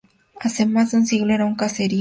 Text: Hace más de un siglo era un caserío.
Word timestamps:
Hace 0.39 0.65
más 0.65 0.89
de 0.89 0.97
un 0.97 1.05
siglo 1.05 1.31
era 1.31 1.45
un 1.45 1.53
caserío. 1.53 1.89